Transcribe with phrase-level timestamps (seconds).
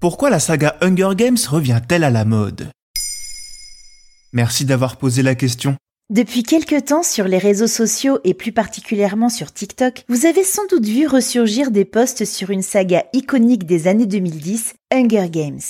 [0.00, 2.70] Pourquoi la saga Hunger Games revient-elle à la mode?
[4.32, 5.76] Merci d'avoir posé la question.
[6.08, 10.66] Depuis quelque temps sur les réseaux sociaux et plus particulièrement sur TikTok, vous avez sans
[10.68, 15.60] doute vu ressurgir des posts sur une saga iconique des années 2010, Hunger Games.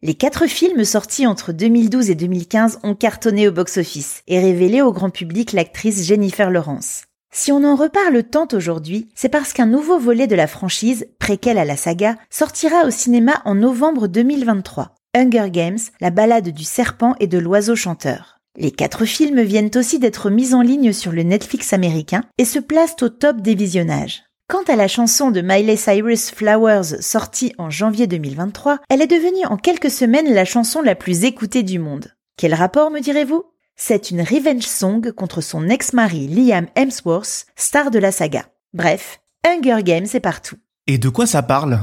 [0.00, 4.94] Les quatre films sortis entre 2012 et 2015 ont cartonné au box-office et révélé au
[4.94, 7.02] grand public l'actrice Jennifer Lawrence.
[7.36, 11.58] Si on en reparle tant aujourd'hui, c'est parce qu'un nouveau volet de la franchise, préquel
[11.58, 14.94] à la saga, sortira au cinéma en novembre 2023.
[15.16, 18.38] Hunger Games, la balade du serpent et de l'oiseau chanteur.
[18.56, 22.60] Les quatre films viennent aussi d'être mis en ligne sur le Netflix américain et se
[22.60, 24.22] placent au top des visionnages.
[24.48, 29.44] Quant à la chanson de Miley Cyrus Flowers sortie en janvier 2023, elle est devenue
[29.46, 32.14] en quelques semaines la chanson la plus écoutée du monde.
[32.36, 33.42] Quel rapport me direz-vous?
[33.76, 38.46] C'est une revenge song contre son ex-mari Liam Hemsworth, star de la saga.
[38.72, 40.56] Bref, Hunger Games est partout.
[40.86, 41.80] Et de quoi ça parle?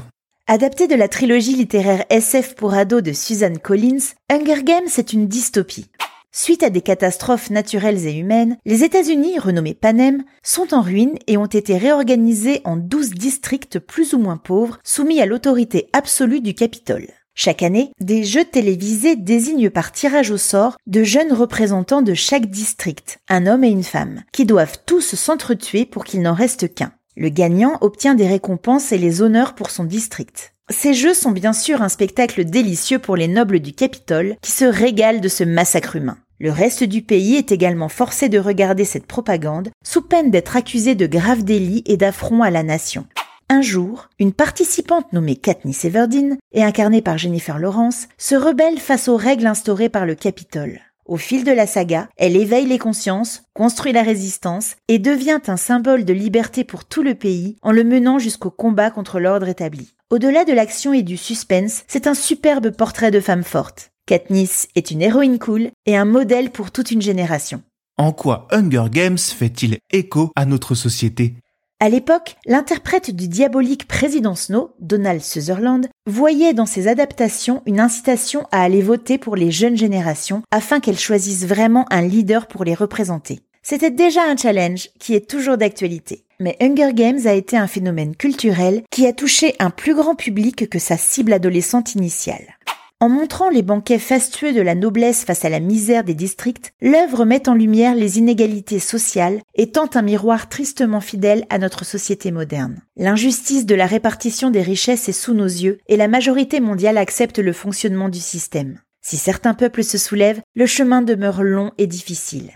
[0.48, 5.28] Adapté de la trilogie littéraire SF pour ados de Susan Collins, Hunger Games est une
[5.28, 5.90] dystopie.
[6.34, 11.38] Suite à des catastrophes naturelles et humaines, les États-Unis, renommés Panem, sont en ruine et
[11.38, 16.54] ont été réorganisés en 12 districts plus ou moins pauvres, soumis à l'autorité absolue du
[16.54, 17.08] Capitole.
[17.34, 22.48] Chaque année, des jeux télévisés désignent par tirage au sort de jeunes représentants de chaque
[22.48, 26.92] district, un homme et une femme, qui doivent tous s'entretuer pour qu'il n'en reste qu'un.
[27.16, 30.54] Le gagnant obtient des récompenses et les honneurs pour son district.
[30.70, 34.66] Ces jeux sont bien sûr un spectacle délicieux pour les nobles du Capitole qui se
[34.66, 36.18] régalent de ce massacre humain.
[36.40, 40.96] Le reste du pays est également forcé de regarder cette propagande sous peine d'être accusé
[40.96, 43.06] de graves délits et d'affronts à la nation.
[43.54, 49.10] Un jour, une participante nommée Katniss Everdeen et incarnée par Jennifer Lawrence se rebelle face
[49.10, 50.80] aux règles instaurées par le Capitole.
[51.06, 55.58] Au fil de la saga, elle éveille les consciences, construit la résistance et devient un
[55.58, 59.96] symbole de liberté pour tout le pays en le menant jusqu'au combat contre l'ordre établi.
[60.12, 63.92] Au-delà de l'action et du suspense, c'est un superbe portrait de femme forte.
[64.06, 67.62] Katniss est une héroïne cool et un modèle pour toute une génération.
[67.98, 71.36] En quoi Hunger Games fait-il écho à notre société?
[71.82, 78.46] À l'époque, l'interprète du diabolique président Snow, Donald Sutherland, voyait dans ses adaptations une incitation
[78.52, 82.76] à aller voter pour les jeunes générations afin qu'elles choisissent vraiment un leader pour les
[82.76, 83.40] représenter.
[83.64, 86.24] C'était déjà un challenge qui est toujours d'actualité.
[86.40, 90.70] Mais Hunger Games a été un phénomène culturel qui a touché un plus grand public
[90.70, 92.58] que sa cible adolescente initiale.
[93.02, 97.26] En montrant les banquets fastueux de la noblesse face à la misère des districts, l'œuvre
[97.26, 102.30] met en lumière les inégalités sociales et tente un miroir tristement fidèle à notre société
[102.30, 102.80] moderne.
[102.96, 107.40] L'injustice de la répartition des richesses est sous nos yeux et la majorité mondiale accepte
[107.40, 108.80] le fonctionnement du système.
[109.04, 112.52] Si certains peuples se soulèvent, le chemin demeure long et difficile.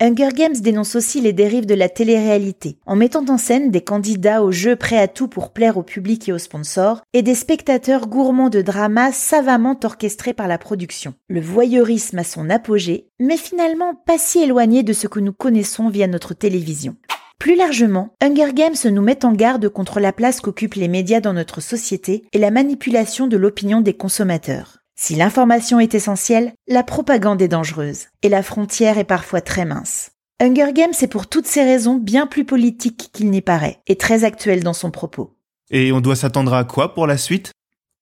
[0.00, 4.44] Hunger Games dénonce aussi les dérives de la télé-réalité, en mettant en scène des candidats
[4.44, 8.06] au jeu prêts à tout pour plaire au public et aux sponsors, et des spectateurs
[8.06, 11.14] gourmands de drama savamment orchestrés par la production.
[11.28, 15.88] Le voyeurisme a son apogée, mais finalement pas si éloigné de ce que nous connaissons
[15.88, 16.94] via notre télévision.
[17.40, 21.32] Plus largement, Hunger Games nous met en garde contre la place qu'occupent les médias dans
[21.32, 24.78] notre société et la manipulation de l'opinion des consommateurs.
[25.00, 30.10] Si l'information est essentielle, la propagande est dangereuse, et la frontière est parfois très mince.
[30.40, 34.24] Hunger Games est pour toutes ces raisons bien plus politique qu'il n'y paraît, et très
[34.24, 35.36] actuel dans son propos.
[35.70, 37.52] Et on doit s'attendre à quoi pour la suite?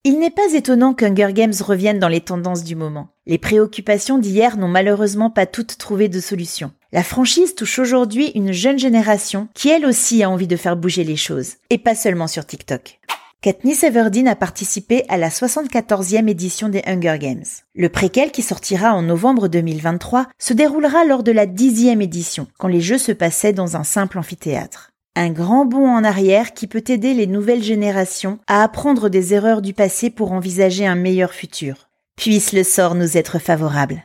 [0.05, 3.09] Il n'est pas étonnant qu'Hunger Games revienne dans les tendances du moment.
[3.27, 6.71] Les préoccupations d'hier n'ont malheureusement pas toutes trouvé de solution.
[6.91, 11.03] La franchise touche aujourd'hui une jeune génération qui elle aussi a envie de faire bouger
[11.03, 12.99] les choses, et pas seulement sur TikTok.
[13.43, 17.45] Katniss Everdeen a participé à la 74e édition des Hunger Games.
[17.75, 22.67] Le préquel qui sortira en novembre 2023 se déroulera lors de la dixième édition, quand
[22.67, 24.89] les jeux se passaient dans un simple amphithéâtre.
[25.15, 29.61] Un grand bond en arrière qui peut aider les nouvelles générations à apprendre des erreurs
[29.61, 31.89] du passé pour envisager un meilleur futur.
[32.15, 34.03] Puisse le sort nous être favorable.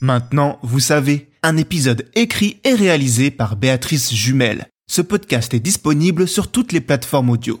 [0.00, 4.68] Maintenant, vous savez, un épisode écrit et réalisé par Béatrice Jumel.
[4.88, 7.60] Ce podcast est disponible sur toutes les plateformes audio.